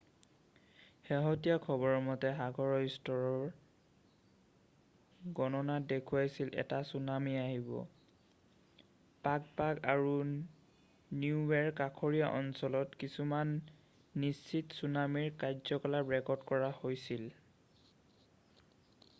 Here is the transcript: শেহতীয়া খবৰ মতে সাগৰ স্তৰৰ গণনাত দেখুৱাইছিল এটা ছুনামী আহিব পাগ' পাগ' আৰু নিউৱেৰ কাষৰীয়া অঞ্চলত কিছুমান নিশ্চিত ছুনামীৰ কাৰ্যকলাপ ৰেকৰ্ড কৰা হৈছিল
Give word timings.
শেহতীয়া 1.07 1.57
খবৰ 1.65 1.97
মতে 2.05 2.29
সাগৰ 2.39 2.71
স্তৰৰ 2.93 3.43
গণনাত 5.39 5.85
দেখুৱাইছিল 5.91 6.49
এটা 6.63 6.79
ছুনামী 6.93 7.35
আহিব 7.43 7.69
পাগ' 9.29 9.51
পাগ' 9.61 9.85
আৰু 9.95 10.15
নিউৱেৰ 10.25 11.71
কাষৰীয়া 11.83 12.27
অঞ্চলত 12.41 13.01
কিছুমান 13.07 13.53
নিশ্চিত 14.27 14.81
ছুনামীৰ 14.81 15.31
কাৰ্যকলাপ 15.47 16.13
ৰেকৰ্ড 16.19 16.51
কৰা 16.53 16.75
হৈছিল 16.83 17.29